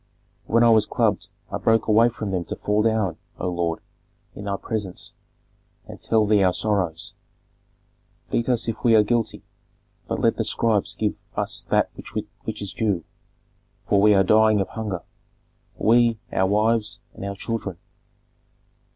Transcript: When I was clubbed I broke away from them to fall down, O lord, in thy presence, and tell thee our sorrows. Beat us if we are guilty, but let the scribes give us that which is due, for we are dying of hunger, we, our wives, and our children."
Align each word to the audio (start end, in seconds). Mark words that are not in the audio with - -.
When 0.47 0.63
I 0.63 0.71
was 0.71 0.87
clubbed 0.87 1.27
I 1.51 1.59
broke 1.59 1.87
away 1.87 2.09
from 2.09 2.31
them 2.31 2.43
to 2.45 2.55
fall 2.55 2.81
down, 2.81 3.17
O 3.37 3.47
lord, 3.49 3.81
in 4.33 4.45
thy 4.45 4.57
presence, 4.57 5.13
and 5.85 6.01
tell 6.01 6.25
thee 6.25 6.41
our 6.41 6.53
sorrows. 6.53 7.13
Beat 8.31 8.49
us 8.49 8.67
if 8.67 8.83
we 8.83 8.95
are 8.95 9.03
guilty, 9.03 9.43
but 10.07 10.19
let 10.19 10.37
the 10.37 10.43
scribes 10.43 10.95
give 10.95 11.13
us 11.35 11.61
that 11.69 11.91
which 11.93 12.61
is 12.63 12.73
due, 12.73 13.03
for 13.87 14.01
we 14.01 14.15
are 14.15 14.23
dying 14.23 14.59
of 14.59 14.69
hunger, 14.69 15.03
we, 15.77 16.17
our 16.33 16.47
wives, 16.47 16.99
and 17.13 17.23
our 17.23 17.35
children." 17.35 17.77